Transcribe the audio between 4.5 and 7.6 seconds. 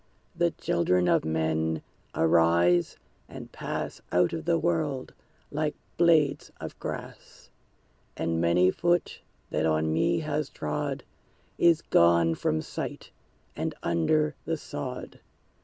world, like blades of grass;